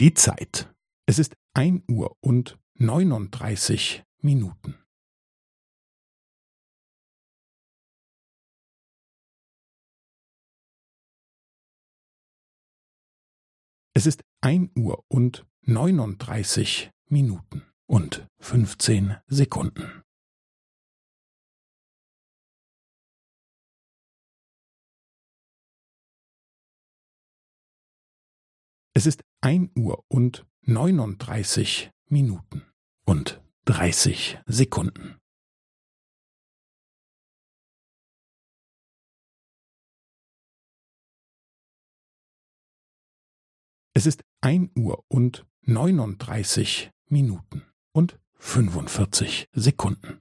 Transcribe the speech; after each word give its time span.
Die 0.00 0.14
Zeit. 0.14 0.72
Es 1.06 1.18
ist 1.18 1.34
ein 1.54 1.82
Uhr 1.90 2.16
und 2.20 2.56
neununddreißig 2.74 4.04
Minuten. 4.18 4.78
Es 13.92 14.06
ist 14.06 14.22
ein 14.40 14.70
Uhr 14.78 15.04
und 15.08 15.44
neununddreißig 15.62 16.92
Minuten 17.06 17.66
und 17.86 18.24
fünfzehn 18.38 19.16
Sekunden. 19.26 20.04
Es 28.94 29.06
ist 29.06 29.22
ein 29.40 29.70
Uhr 29.76 30.04
und 30.08 30.46
neununddreißig 30.62 31.90
Minuten 32.06 32.66
und 33.04 33.42
dreißig 33.64 34.38
Sekunden. 34.46 35.18
Es 43.94 44.06
ist 44.06 44.22
ein 44.40 44.70
Uhr 44.76 45.04
und 45.08 45.46
neununddreißig 45.62 46.90
Minuten 47.06 47.66
und 47.92 48.20
fünfundvierzig 48.34 49.48
Sekunden. 49.52 50.20